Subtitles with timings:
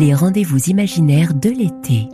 [0.00, 2.08] les rendez-vous imaginaires de l'été.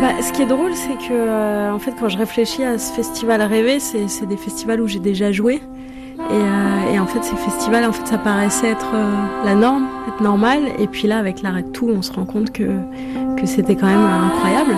[0.00, 2.92] Bah, ce qui est drôle, c'est que euh, en fait, quand je réfléchis à ce
[2.92, 5.62] festival rêvé, c'est des festivals où j'ai déjà joué.
[6.18, 10.20] Euh, et, en fait, ces festivals, en fait, ça paraissait être euh, la norme, être
[10.20, 10.62] normal.
[10.80, 12.80] Et puis là, avec l'arrêt de tout, on se rend compte que,
[13.36, 14.74] que c'était quand même incroyable.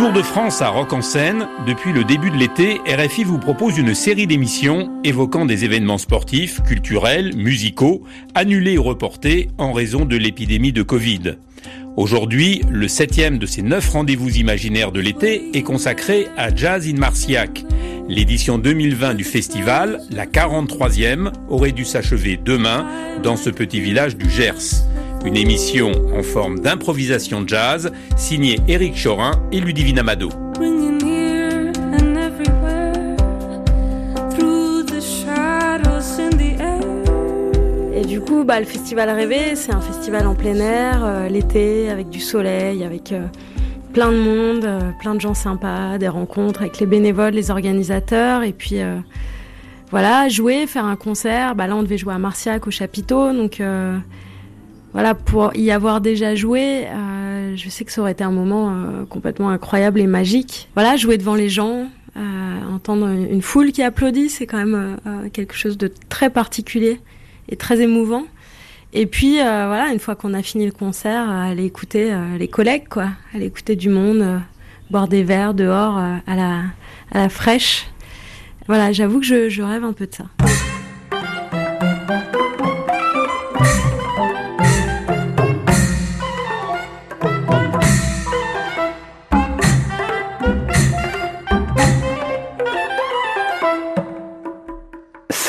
[0.00, 3.76] Tour de France à Rock en Seine, depuis le début de l'été, RFI vous propose
[3.76, 8.02] une série d'émissions évoquant des événements sportifs, culturels, musicaux,
[8.34, 11.36] annulés ou reportés en raison de l'épidémie de Covid.
[11.98, 16.96] Aujourd'hui, le septième de ces neuf rendez-vous imaginaires de l'été est consacré à Jazz in
[16.96, 17.62] Marciac.
[18.08, 22.86] L'édition 2020 du festival, la 43e, aurait dû s'achever demain
[23.22, 24.82] dans ce petit village du Gers.
[25.22, 30.30] Une émission en forme d'improvisation jazz signée Éric Chorin et Ludivine Amado.
[37.94, 41.90] Et du coup, bah, le festival rêvé, c'est un festival en plein air, euh, l'été,
[41.90, 43.26] avec du soleil, avec euh,
[43.92, 48.42] plein de monde, euh, plein de gens sympas, des rencontres avec les bénévoles, les organisateurs,
[48.42, 48.76] et puis
[49.90, 51.54] voilà, jouer, faire un concert.
[51.54, 53.60] Bah, là, on devait jouer à Marciac au chapiteau, donc
[54.92, 58.70] voilà, pour y avoir déjà joué, euh, je sais que ça aurait été un moment
[58.70, 60.68] euh, complètement incroyable et magique.
[60.74, 64.96] Voilà, jouer devant les gens, euh, entendre une foule qui applaudit, c'est quand même
[65.32, 67.00] quelque chose de très particulier
[67.48, 68.24] et très émouvant.
[68.92, 73.10] Et puis voilà, une fois qu'on a fini le concert, aller écouter les collègues, quoi,
[73.32, 74.40] aller écouter du monde,
[74.90, 76.62] boire des verres dehors à la
[77.12, 77.86] à la fraîche.
[78.66, 80.24] Voilà, j'avoue que je, je rêve un peu de ça.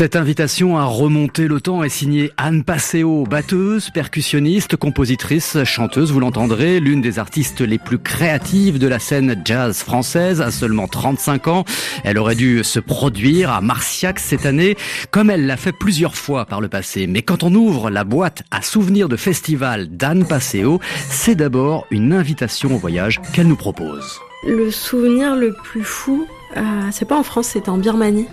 [0.02, 6.20] Cette invitation à remonter le temps est signée Anne Passeo, batteuse, percussionniste, compositrice, chanteuse, vous
[6.20, 11.48] l'entendrez, l'une des artistes les plus créatives de la scène jazz française à seulement 35
[11.50, 11.66] ans.
[12.04, 14.76] Elle aurait dû se produire à Marciac cette année,
[15.12, 17.06] comme elle l'a fait plusieurs fois par le passé.
[17.06, 22.14] Mais quand on ouvre la boîte à souvenirs de festival d'Anne Passeo, c'est d'abord une
[22.14, 24.20] invitation au voyage qu'elle nous propose.
[24.48, 26.26] Le souvenir le plus fou,
[26.58, 28.26] euh, c'est pas en France, c'était en Birmanie.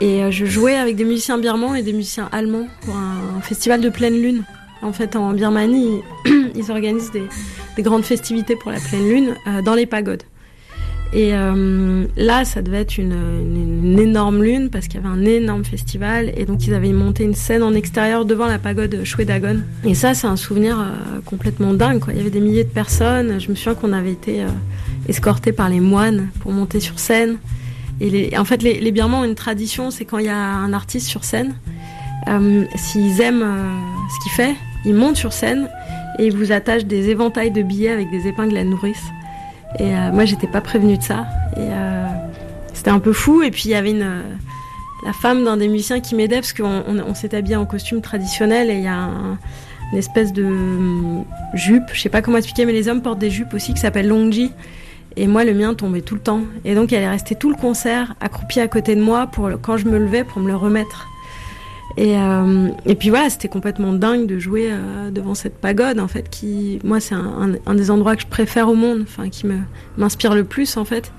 [0.00, 3.80] Et euh, je jouais avec des musiciens birmans et des musiciens allemands pour un, festival
[3.80, 4.44] de pleine lune.
[4.82, 6.00] En fait, en Birmanie,
[6.54, 10.22] ils organisent des, grandes festivités pour la pleine lune euh, dans les pagodes.
[11.12, 15.64] Et euh, là, ça devait être une, énorme lune parce qu'il y avait un énorme
[15.64, 19.60] festival et donc ils avaient monté une scène en extérieur devant la pagode Shwedagon.
[19.84, 20.76] Et ça, c'est un souvenir
[21.24, 22.02] complètement dingue.
[22.08, 23.40] Il y avait des milliers de personnes.
[23.40, 24.44] Je me souviens qu'on avait été
[25.08, 27.38] escortés par les moines pour monter sur scène.
[28.00, 30.72] Et en fait, les, les Birmans ont une tradition, c'est quand il y a un
[30.72, 31.54] artiste sur scène,
[32.28, 35.68] euh, s'ils aiment euh, ce qu'il fait, ils montent sur scène
[36.18, 39.02] et ils vous attachent des éventails de billets avec des épingles à nourrice.
[39.78, 41.26] Et euh, moi, j'étais pas prévenue de ça.
[41.56, 42.06] Et euh,
[42.72, 43.42] c'était un peu fou.
[43.42, 47.14] Et puis, il y avait la femme d'un des musiciens qui m'aidait parce qu'on on,
[47.14, 49.08] s'est habillé en costume traditionnel et il y a
[49.92, 50.48] une espèce de
[51.54, 54.08] jupe, je sais pas comment expliquer, mais les hommes portent des jupes aussi qui s'appellent
[54.08, 54.50] longji.
[55.16, 56.42] Et moi, le mien tombait tout le temps.
[56.64, 59.76] Et donc, elle est restée tout le concert accroupie à côté de moi pour quand
[59.76, 61.08] je me levais pour me le remettre.
[61.96, 62.68] Et, euh,
[62.98, 67.00] puis voilà, c'était complètement dingue de jouer euh, devant cette pagode, en fait, qui, moi,
[67.00, 69.46] c'est un, des endroits que je préfère au monde, enfin, qui
[69.96, 71.10] m'inspire le plus, en fait.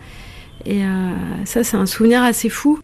[0.66, 1.12] Et euh,
[1.46, 2.80] ça, c'est un souvenir assez fou.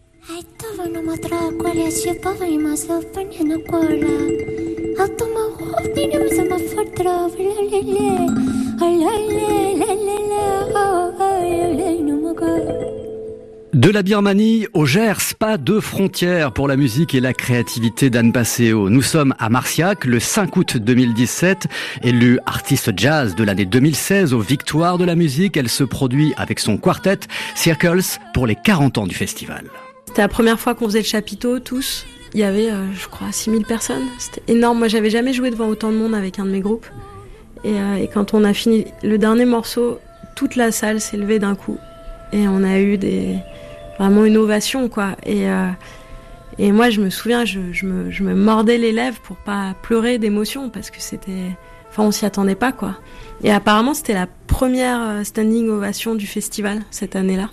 [13.74, 18.32] De la Birmanie au Gers, pas de frontières pour la musique et la créativité d'Anne
[18.32, 18.88] Passeo.
[18.88, 21.66] Nous sommes à Marciac le 5 août 2017.
[22.02, 26.60] Élue artiste jazz de l'année 2016 aux Victoires de la musique, elle se produit avec
[26.60, 27.20] son quartet
[27.56, 29.64] Circles pour les 40 ans du festival.
[30.06, 32.06] C'était la première fois qu'on faisait le chapiteau tous?
[32.34, 34.02] Il y avait, euh, je crois, 6000 personnes.
[34.18, 34.78] C'était énorme.
[34.78, 36.86] Moi, j'avais jamais joué devant autant de monde avec un de mes groupes.
[37.62, 40.00] Et, euh, et quand on a fini le dernier morceau,
[40.34, 41.78] toute la salle s'est levée d'un coup.
[42.32, 42.98] Et on a eu
[44.00, 45.16] vraiment une ovation, quoi.
[45.24, 45.68] Et, euh,
[46.58, 50.18] moi, je me souviens, je, je, me, je me mordais les lèvres pour pas pleurer
[50.18, 51.52] d'émotion parce que c'était.
[51.90, 52.96] Enfin, on s'y attendait pas, quoi.
[53.44, 57.50] Et apparemment, c'était la première standing ovation du festival cette année-là.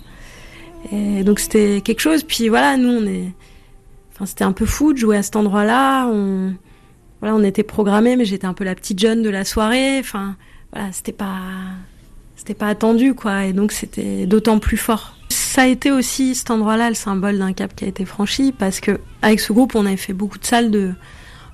[0.90, 2.24] Et donc, c'était quelque chose.
[2.24, 3.32] Puis voilà, nous, on est
[4.26, 6.06] c'était un peu fou de jouer à cet endroit-là.
[6.06, 6.54] On,
[7.20, 9.98] voilà, on était programmés, mais j'étais un peu la petite jeune de la soirée.
[9.98, 10.36] Enfin,
[10.72, 11.40] voilà, c'était pas,
[12.36, 13.44] c'était pas attendu, quoi.
[13.44, 15.16] Et donc, c'était d'autant plus fort.
[15.28, 18.80] ça a été aussi cet endroit-là le symbole d'un cap qui a été franchi parce
[18.80, 20.92] que avec ce groupe, on avait fait beaucoup de salles de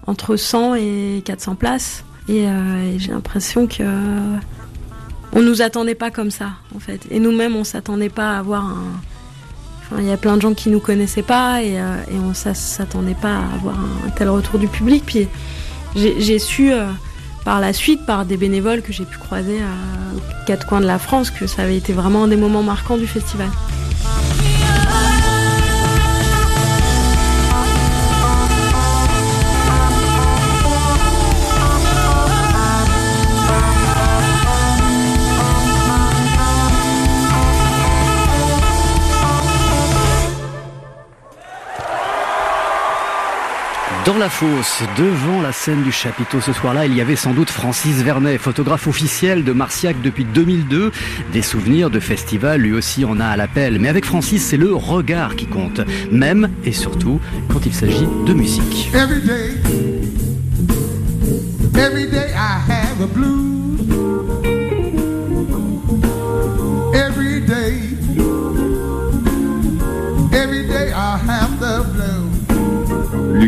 [0.07, 2.05] entre 100 et 400 places.
[2.29, 3.83] Et, et j'ai l'impression que
[5.33, 7.01] on nous attendait pas comme ça, en fait.
[7.11, 8.85] Et nous-mêmes, on s'attendait pas à avoir un.
[9.97, 13.17] Il y a plein de gens qui nous connaissaient pas et, euh, et on s'attendait
[13.21, 15.29] pas à avoir un, tel retour du public.
[15.97, 16.87] J'ai su euh,
[17.45, 20.99] par la suite, par des bénévoles que j'ai pu croiser à quatre coins de la
[20.99, 23.49] France, que ça avait été vraiment un des moments marquants du festival.
[44.09, 47.51] Dans la fosse, devant la scène du chapiteau ce soir-là, il y avait sans doute
[47.51, 50.93] Francis Vernet, photographe officiel de Marciac depuis 2002.
[51.31, 53.79] Des souvenirs de festival, lui aussi en a à l'appel.
[53.79, 57.21] Mais avec Francis, c'est le regard qui compte, même et surtout
[57.53, 58.91] quand il s'agit de musique.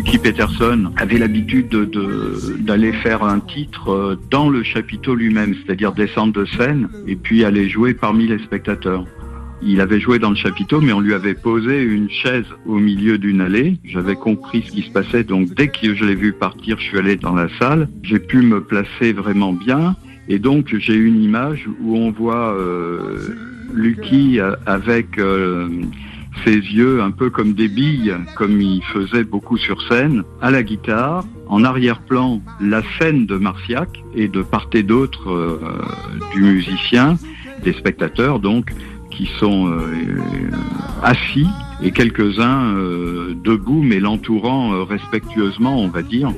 [0.00, 1.68] Lucky Peterson avait l'habitude
[2.60, 7.44] d'aller faire un titre euh, dans le chapiteau lui-même, c'est-à-dire descendre de scène et puis
[7.44, 9.04] aller jouer parmi les spectateurs.
[9.60, 13.18] Il avait joué dans le chapiteau, mais on lui avait posé une chaise au milieu
[13.18, 13.76] d'une allée.
[13.84, 16.98] J'avais compris ce qui se passait, donc dès que je l'ai vu partir, je suis
[16.98, 17.86] allé dans la salle.
[18.02, 19.96] J'ai pu me placer vraiment bien,
[20.30, 23.18] et donc j'ai une image où on voit euh,
[23.74, 25.68] Lucky avec euh,
[26.44, 30.62] ses yeux un peu comme des billes, comme il faisait beaucoup sur scène, à la
[30.62, 35.58] guitare, en arrière-plan la scène de Marciac et de part et d'autre euh,
[36.32, 37.16] du musicien,
[37.64, 38.72] des spectateurs donc,
[39.10, 39.80] qui sont euh,
[41.02, 41.48] assis
[41.82, 46.30] et quelques-uns euh, debout mais l'entourant respectueusement, on va dire.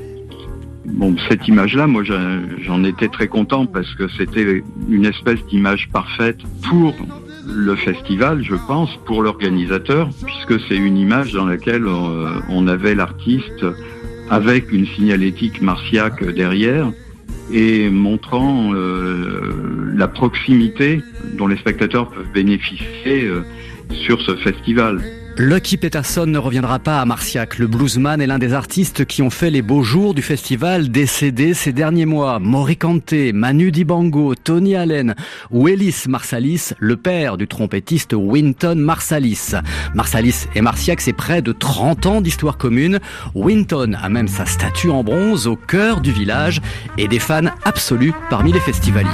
[0.85, 6.39] Bon, cette image-là, moi, j'en étais très content parce que c'était une espèce d'image parfaite
[6.69, 6.95] pour
[7.47, 12.95] le festival, je pense, pour l'organisateur, puisque c'est une image dans laquelle euh, on avait
[12.95, 13.65] l'artiste
[14.31, 16.91] avec une signalétique martiaque derrière
[17.53, 21.03] et montrant euh, la proximité
[21.37, 23.43] dont les spectateurs peuvent bénéficier euh,
[23.91, 25.03] sur ce festival.
[25.39, 27.59] Lucky Peterson ne reviendra pas à Marciac.
[27.59, 31.55] Le bluesman est l'un des artistes qui ont fait les beaux jours du festival décédé
[31.55, 32.39] ces derniers mois.
[32.39, 35.15] Morikante, Manu Dibango, Tony Allen
[35.51, 35.69] ou
[36.09, 39.53] Marsalis, le père du trompettiste Winton Marsalis.
[39.95, 43.01] Marsalis et Marciac, c'est près de 30 ans d'histoire commune.
[43.35, 46.61] Winton a même sa statue en bronze au cœur du village
[46.99, 49.09] et des fans absolus parmi les festivaliers.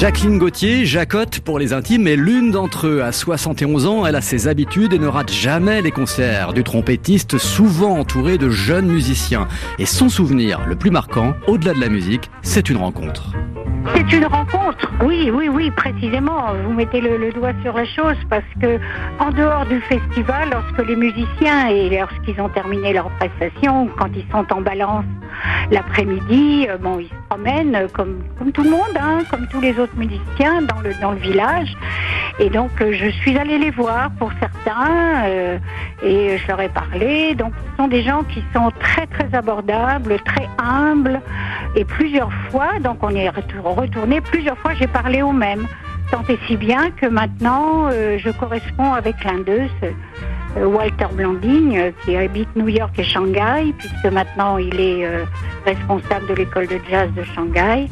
[0.00, 3.02] Jacqueline Gauthier, Jacotte pour les intimes, est l'une d'entre eux.
[3.02, 7.36] À 71 ans, elle a ses habitudes et ne rate jamais les concerts du trompettiste,
[7.36, 9.46] souvent entouré de jeunes musiciens.
[9.78, 13.34] Et son souvenir le plus marquant, au-delà de la musique, c'est une rencontre.
[13.94, 16.54] C'est une rencontre, oui, oui, oui, précisément.
[16.64, 18.78] Vous mettez le, doigt sur la chose parce que
[19.18, 24.24] en dehors du festival, lorsque les musiciens et lorsqu'ils ont terminé leur prestation, quand ils
[24.32, 25.04] sont en balance
[25.70, 29.78] l'après-midi, euh, bon, ils se promènent comme, comme tout le monde, hein, comme tous les
[29.78, 31.76] autres musiciens dans le, dans le village.
[32.38, 35.58] Et donc, euh, je suis allée les voir pour certains euh,
[36.02, 37.34] et je leur ai parlé.
[37.34, 41.20] Donc, ce sont des gens qui sont très, très abordables, très humbles
[41.76, 45.66] et plusieurs fois, donc on est retourné, plusieurs fois j'ai parlé aux mêmes.
[46.10, 49.92] Tant et si bien que maintenant, je corresponds avec l'un d'eux, euh,
[50.56, 55.24] Walter Blanding, euh, qui habite New York et Shanghai, puisque maintenant il est euh,
[55.64, 57.88] responsable de l'école de jazz de Shanghai.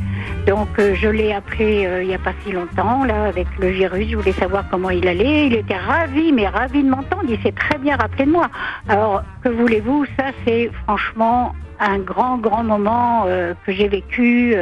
[0.46, 4.16] Donc je l'ai appelé il n'y a pas si longtemps, là, avec le virus, je
[4.16, 5.46] voulais savoir comment il allait.
[5.46, 8.48] Il était ravi, mais ravi de m'entendre, il s'est très bien rappelé de moi.
[8.88, 13.26] Alors, que voulez-vous, ça c'est franchement un grand, grand moment
[13.66, 14.56] que j'ai vécu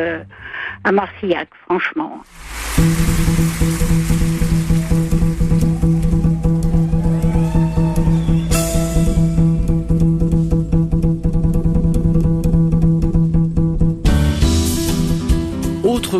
[0.82, 2.20] à Marcillac, franchement.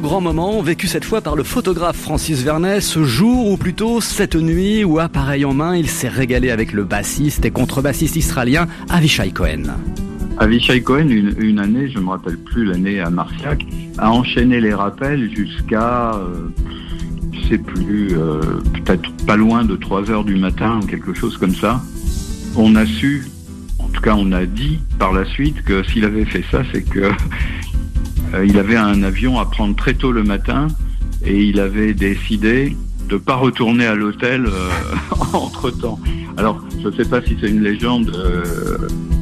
[0.00, 4.36] Grand moment vécu cette fois par le photographe Francis Vernet, ce jour ou plutôt cette
[4.36, 9.30] nuit où appareil en main il s'est régalé avec le bassiste et contrebassiste israélien Avishai
[9.30, 9.62] Cohen.
[10.38, 14.74] Avishai Cohen, une, année, je ne me rappelle plus l'année à Marciac, a enchaîné les
[14.74, 16.48] rappels jusqu'à, euh,
[17.32, 18.40] je sais plus, euh,
[18.74, 21.80] peut-être pas loin de 3 heures du matin ou quelque chose comme ça.
[22.54, 23.24] On a su
[23.78, 26.82] en tout cas on a dit par la suite que s'il avait fait ça, c'est
[26.82, 27.10] que
[28.44, 30.66] il avait un avion à prendre très tôt le matin
[31.24, 32.76] et il avait décidé
[33.08, 34.46] de ne pas retourner à l'hôtel
[35.32, 35.98] entre temps.
[36.36, 38.12] Alors, je ne sais pas si c'est une légende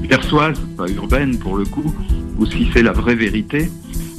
[0.08, 1.94] persoise, pas urbaine pour le coup,
[2.38, 3.68] ou si c'est la vraie vérité.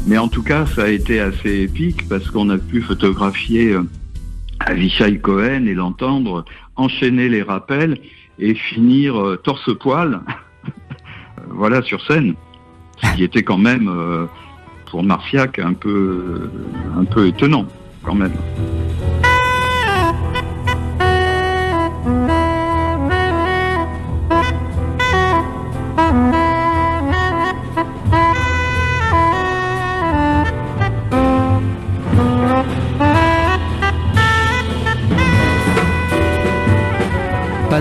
[0.08, 3.84] Mais en tout cas, ça a été assez épique parce qu'on a pu photographier euh,
[4.60, 7.98] Avishai Cohen et l'entendre enchaîner les rappels
[8.38, 10.22] et finir euh, torse-poil,
[11.50, 12.36] voilà, sur scène.
[13.02, 14.26] Ce qui était quand même, euh,
[14.86, 16.50] pour Marciac, un peu,
[16.98, 17.66] un peu étonnant,
[18.04, 18.34] quand même.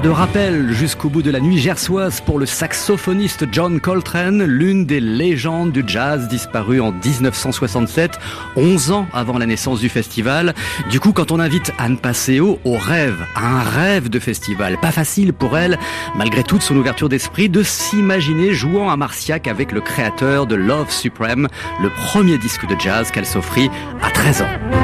[0.01, 4.99] De rappel jusqu'au bout de la nuit gersoise pour le saxophoniste John Coltrane, l'une des
[4.99, 8.19] légendes du jazz disparue en 1967,
[8.57, 10.55] 11 ans avant la naissance du festival.
[10.91, 14.91] Du coup, quand on invite Anne Passeo au rêve, à un rêve de festival, pas
[14.91, 15.79] facile pour elle,
[16.17, 20.91] malgré toute son ouverture d'esprit, de s'imaginer jouant à Marciac avec le créateur de Love
[20.91, 21.47] Supreme,
[21.81, 23.71] le premier disque de jazz qu'elle s'offrit
[24.03, 24.84] à 13 ans.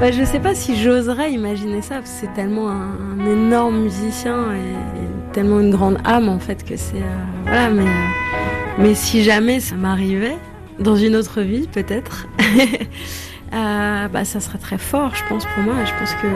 [0.00, 4.54] Bah, je sais pas si j'oserais imaginer ça, parce que c'est tellement un, énorme musicien
[4.54, 6.96] et, tellement une grande âme en fait que c'est.
[6.96, 10.38] Euh, voilà, mais, euh, mais si jamais ça m'arrivait,
[10.78, 12.28] dans une autre vie peut-être,
[13.52, 15.74] euh, bah, ça serait très fort, je pense, pour moi.
[15.84, 16.28] je pense que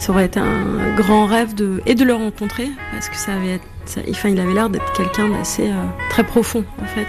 [0.00, 3.54] ça aurait été un grand rêve de, et de le rencontrer, parce que ça avait
[3.54, 5.70] être, enfin, il avait l'air d'être quelqu'un d'assez
[6.10, 7.06] très profond en fait.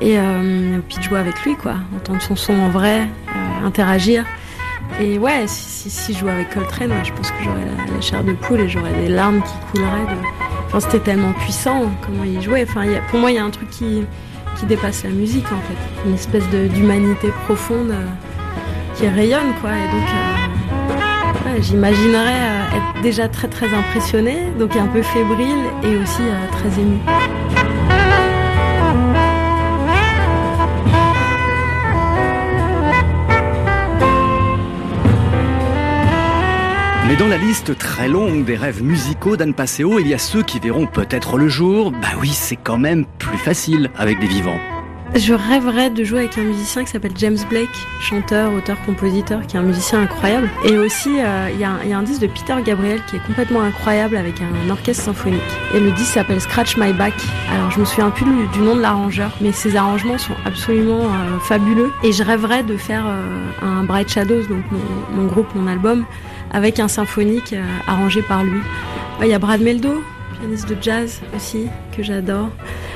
[0.00, 0.16] Et
[0.88, 3.06] puis de jouer avec lui, quoi, entendre son son en vrai,
[3.62, 4.24] interagir.
[5.00, 8.60] Et ouais, si, je jouais avec Coltrane, je pense que j'aurais la, chair de poule
[8.60, 10.16] et j'aurais des larmes qui couleraient.
[10.66, 12.66] Enfin, c'était tellement puissant comment il jouait.
[12.68, 14.04] Enfin, pour moi, il y a un truc qui,
[14.60, 18.06] qui dépasse la musique en fait, une espèce d'humanité profonde euh,
[18.94, 19.70] qui rayonne quoi.
[19.70, 20.08] Et donc,
[21.46, 26.80] euh, j'imaginerais euh, être déjà très très impressionnée, donc un peu fébrile et aussi très
[26.80, 27.00] émue.
[37.10, 40.44] Mais dans la liste très longue des rêves musicaux d'Anne Passeo, il y a ceux
[40.44, 41.90] qui verront peut-être le jour.
[41.90, 44.60] Bah oui, c'est quand même plus facile avec des vivants.
[45.16, 47.68] Je rêverais de jouer avec un musicien qui s'appelle James Blake,
[48.00, 50.48] chanteur, auteur, compositeur, qui est un musicien incroyable.
[50.64, 54.16] Et aussi, euh, il y, a un disque de Peter Gabriel qui est complètement incroyable
[54.16, 55.40] avec un orchestre symphonique.
[55.74, 57.14] Et le disque s'appelle Scratch My Back.
[57.52, 61.40] Alors, je me souviens plus du, nom de l'arrangeur, mais ses arrangements sont absolument euh,
[61.40, 61.92] fabuleux.
[62.04, 64.62] Et je rêverais de faire euh, un Bright Shadows, donc
[65.12, 66.06] mon groupe, mon album,
[66.50, 68.60] avec un symphonique euh, arrangé par lui.
[69.22, 70.02] Il y a Brad Meldo,
[70.38, 71.66] pianiste de jazz aussi,
[71.96, 72.48] que j'adore.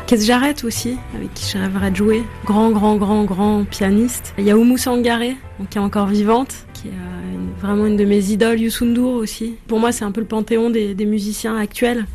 [0.07, 2.23] Kes Jarrett aussi, avec qui je rêverais de jouer.
[2.45, 4.35] Grand, grand, grand, grand pianiste.
[4.39, 5.37] Il y a Oumou Sangaré,
[5.71, 8.61] qui est encore vivante, qui est euh, vraiment une de mes idoles.
[8.61, 9.55] Youssou aussi.
[9.67, 12.07] Pour moi, c'est un peu le panthéon des musiciens actuels.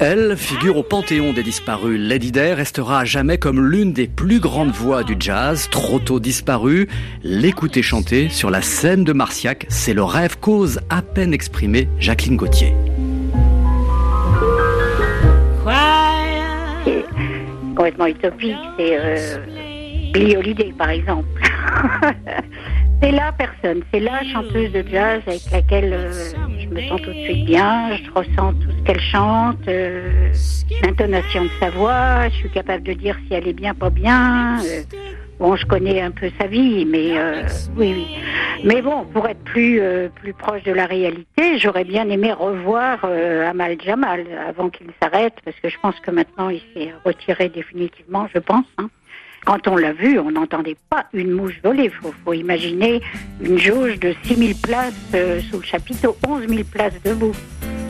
[0.00, 1.98] Elle figure au panthéon des disparus.
[1.98, 6.20] Lady Day restera à jamais comme l'une des plus grandes voix du jazz, trop tôt
[6.20, 6.88] disparue.
[7.22, 12.36] L'écouter chanter sur la scène de Marciac, c'est le rêve cause à peine exprimé Jacqueline
[12.36, 12.74] Gauthier.
[17.74, 19.38] Complètement utopique, c'est euh,
[20.12, 21.28] Billie Holiday par exemple.
[23.02, 26.12] c'est la personne, c'est la chanteuse de jazz avec laquelle euh,
[26.58, 30.32] je me sens tout de suite bien, je ressens tout ce qu'elle chante, euh,
[30.82, 34.58] l'intonation de sa voix, je suis capable de dire si elle est bien, pas bien.
[34.60, 34.82] Euh,
[35.40, 37.14] bon, je connais un peu sa vie, mais
[37.76, 38.06] oui, oui.
[38.62, 39.82] Mais bon, pour être plus
[40.14, 45.58] plus proche de la réalité, j'aurais bien aimé revoir Amal Jamal avant qu'il s'arrête, parce
[45.58, 48.66] que je pense que maintenant il s'est retiré définitivement, je pense.
[48.78, 48.88] Hein.
[49.44, 51.84] Quand on l'a vu, on n'entendait pas une mouche voler.
[51.84, 53.00] Il faut, imaginer
[53.42, 57.32] une jauge de 6000 places euh, sous le chapiteau, 11 000 places debout.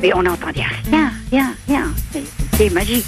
[0.01, 1.85] Mais on n'entendait rien, rien, rien.
[2.53, 3.05] C'est magique.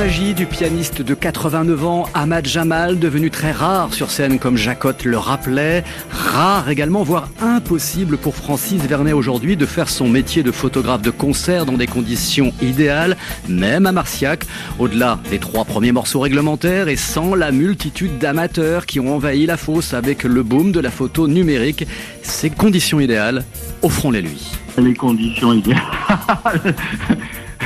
[0.00, 5.04] Magie du pianiste de 89 ans, Ahmad Jamal, devenu très rare sur scène comme Jacotte
[5.04, 5.84] le rappelait.
[6.10, 11.10] Rare également, voire impossible pour Francis Vernet aujourd'hui de faire son métier de photographe de
[11.10, 14.46] concert dans des conditions idéales, même à Marciac,
[14.78, 19.58] au-delà des trois premiers morceaux réglementaires et sans la multitude d'amateurs qui ont envahi la
[19.58, 21.86] fosse avec le boom de la photo numérique.
[22.22, 23.44] Ces conditions idéales,
[23.82, 24.50] offrons-les-lui.
[24.78, 25.82] Les conditions idéales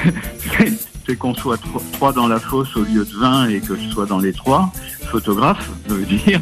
[1.07, 1.59] c'est qu'on soit
[1.93, 4.73] trois dans la fosse au lieu de 20 et que je sois dans les trois,
[5.11, 6.41] photographes, je veux dire,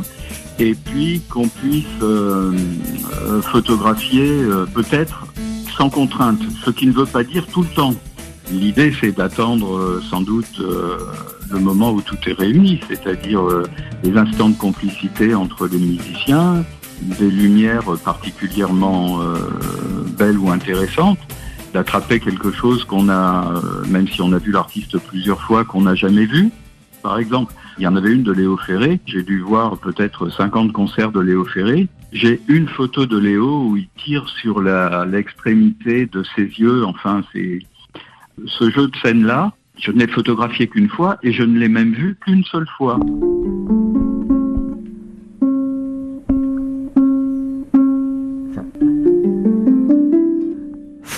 [0.59, 2.53] et puis qu'on puisse euh,
[3.23, 5.27] euh, photographier euh, peut-être
[5.77, 7.95] sans contrainte, ce qui ne veut pas dire tout le temps.
[8.51, 13.41] L'idée, c'est d'attendre sans doute le moment où tout est réuni, c'est-à-dire
[14.03, 16.63] les instants de complicité entre les musiciens,
[17.01, 19.21] des lumières particulièrement
[20.19, 21.19] belles ou intéressantes,
[21.73, 25.83] d'attraper quelque chose qu'on a, euh, même si on a vu l'artiste plusieurs fois, qu'on
[25.83, 26.51] n'a jamais vu.
[27.03, 29.01] Par exemple, il y en avait une de Léo Ferré.
[29.07, 31.89] J'ai dû voir peut-être 50 concerts de Léo Ferré.
[32.13, 36.85] J'ai une photo de Léo où il tire sur l'extrémité de ses yeux.
[36.85, 37.61] Enfin, c'est
[38.47, 39.53] ce jeu de scène-là.
[39.79, 43.01] Je ne l'ai photographié qu'une fois et je ne l'ai même vu qu'une seule fois.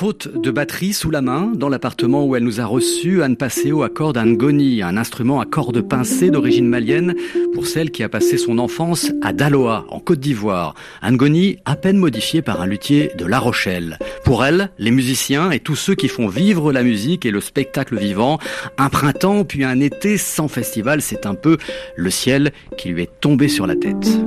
[0.04, 3.84] Faute de batterie sous la main, dans l'appartement où elle nous a reçus, Anne Passeo
[3.84, 7.14] accorde un goni, un instrument à cordes pincées d'origine malienne
[7.54, 10.74] pour celle qui a passé son enfance à Daloa, en Côte d'Ivoire.
[11.00, 13.98] Un goni à peine modifié par un luthier de La Rochelle.
[14.26, 17.96] Pour elle, les musiciens et tous ceux qui font vivre la musique et le spectacle
[17.96, 18.38] vivant,
[18.76, 21.56] un printemps puis un été sans festival, c'est un peu
[21.96, 24.20] le ciel qui lui est tombé sur la tête.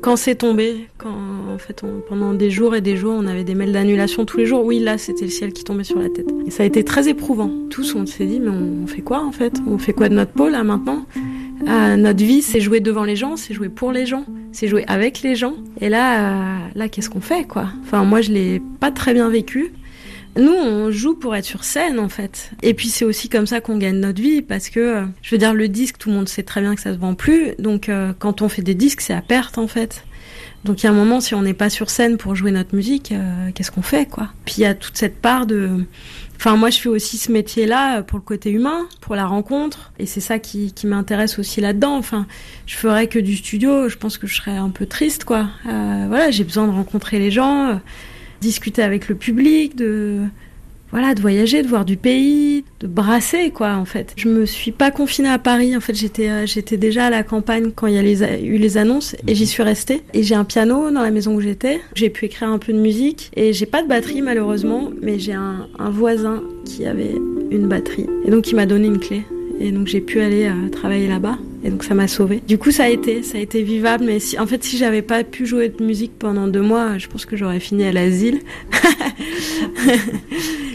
[0.00, 3.54] Quand c'est tombé, quand en fait, pendant des jours et des jours, on avait des
[3.54, 4.64] mails d'annulation tous les jours.
[4.64, 6.26] Oui, là, c'était le ciel qui tombait sur la tête.
[6.46, 7.50] Et ça a été très éprouvant.
[7.70, 9.54] Tous, on s'est dit, mais on fait quoi en fait?
[9.66, 11.06] On fait quoi de notre peau là maintenant?
[11.68, 14.84] Euh, Notre vie, c'est jouer devant les gens, c'est jouer pour les gens, c'est jouer
[14.86, 15.54] avec les gens.
[15.80, 17.68] Et là, euh, là, qu'est-ce qu'on fait quoi?
[17.82, 19.72] Enfin, moi, je l'ai pas très bien vécu.
[20.36, 22.50] Nous, on joue pour être sur scène, en fait.
[22.62, 25.38] Et puis, c'est aussi comme ça qu'on gagne notre vie, parce que, euh, je veux
[25.38, 27.52] dire, le disque, tout le monde sait très bien que ça se vend plus.
[27.60, 27.88] Donc,
[28.18, 30.04] quand on fait des disques, c'est à perte, en fait.
[30.64, 32.74] Donc il y a un moment, si on n'est pas sur scène pour jouer notre
[32.74, 34.30] musique, euh, qu'est-ce qu'on fait, quoi?
[34.46, 35.84] Puis il y a toute cette part de...
[36.36, 40.06] Enfin, moi, je fais aussi ce métier-là pour le côté humain, pour la rencontre, et
[40.06, 41.96] c'est ça qui, qui m'intéresse aussi là-dedans.
[41.96, 42.26] Enfin,
[42.66, 45.48] je ferais que du studio, je pense que je serais un peu triste, quoi.
[45.68, 47.74] Euh, voilà, j'ai besoin de rencontrer les gens, euh,
[48.40, 50.20] discuter avec le public, de
[50.90, 52.53] voilà, de voyager, de voir du pays,
[52.84, 54.12] de brasser quoi en fait.
[54.16, 57.22] Je me suis pas confinée à Paris, en fait j'étais euh, j'étais déjà à la
[57.22, 60.02] campagne quand il y a les, eu les annonces et j'y suis restée.
[60.12, 61.80] Et j'ai un piano dans la maison où j'étais.
[61.94, 65.32] J'ai pu écrire un peu de musique et j'ai pas de batterie malheureusement, mais j'ai
[65.32, 67.14] un, un voisin qui avait
[67.50, 69.24] une batterie et donc il m'a donné une clé
[69.60, 72.42] et donc j'ai pu aller euh, travailler là-bas et donc ça m'a sauvé.
[72.46, 75.02] Du coup ça a été, ça a été vivable mais si, en fait si j'avais
[75.02, 78.40] pas pu jouer de musique pendant deux mois, je pense que j'aurais fini à l'asile.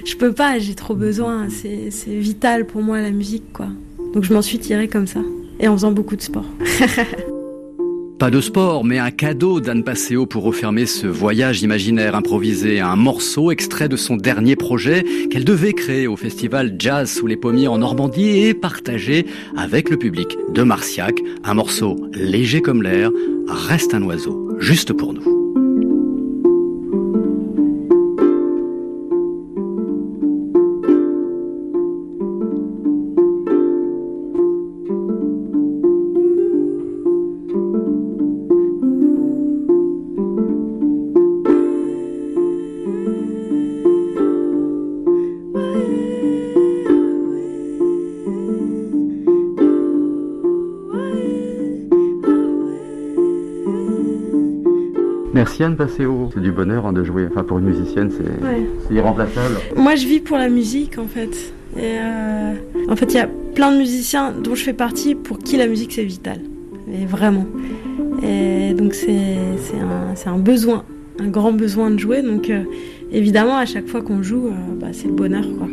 [0.06, 3.68] je peux pas, j'ai trop besoin, c'est vital pour moi la musique quoi.
[4.13, 5.22] Donc je m'en suis tirée comme ça
[5.60, 6.46] et en faisant beaucoup de sport.
[8.20, 12.98] Pas de sport, mais un cadeau d'Anne Passeo pour refermer ce voyage imaginaire improvisé, un
[12.98, 17.70] morceau extrait de son dernier projet qu'elle devait créer au festival Jazz sous les pommiers
[17.70, 23.10] en Normandie et partager avec le public de Marciac, un morceau léger comme l'air,
[23.48, 25.38] reste un oiseau, juste pour nous.
[55.39, 56.30] Merci Anne Passeo.
[56.34, 57.25] C'est du bonheur hein, de jouer.
[57.32, 59.56] Enfin, pour une musicienne, c'est irremplaçable.
[59.78, 61.54] Moi, je vis pour la musique, en fait.
[61.78, 62.56] Et euh,
[62.89, 65.67] en fait, il y a plein de musiciens dont je fais partie pour qui la
[65.67, 66.41] musique c'est vital.
[66.91, 67.45] Et vraiment.
[68.21, 69.38] Et donc, c'est
[69.80, 70.84] un, un, besoin,
[71.19, 72.21] un grand besoin de jouer.
[72.21, 72.63] Donc, euh,
[73.13, 75.69] évidemment, à chaque fois qu'on joue, euh, bah, c'est le bonheur, quoi.